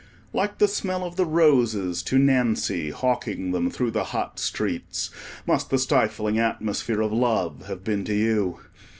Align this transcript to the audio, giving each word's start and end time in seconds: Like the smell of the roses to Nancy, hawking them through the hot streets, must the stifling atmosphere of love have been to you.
Like 0.33 0.57
the 0.57 0.67
smell 0.67 1.03
of 1.05 1.15
the 1.15 1.27
roses 1.27 2.01
to 2.01 2.17
Nancy, 2.17 2.89
hawking 2.89 3.51
them 3.51 3.69
through 3.69 3.91
the 3.91 4.05
hot 4.05 4.39
streets, 4.39 5.11
must 5.45 5.69
the 5.69 5.77
stifling 5.77 6.39
atmosphere 6.39 7.01
of 7.01 7.13
love 7.13 7.67
have 7.67 7.83
been 7.83 8.03
to 8.05 8.15
you. 8.15 8.59